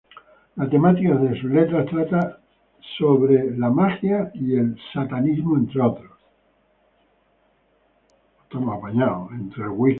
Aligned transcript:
La 0.57 0.67
temática 0.67 1.13
de 1.15 1.39
sus 1.39 1.51
letras 1.51 1.85
trata 1.85 2.39
sorbe 2.97 3.51
la 3.55 3.69
magia 3.69 4.31
y 4.33 4.55
el 4.57 4.75
satanismo 4.91 5.55
entre 5.55 5.79
otros. 5.79 6.11